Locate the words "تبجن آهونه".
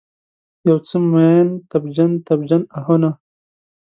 2.27-3.11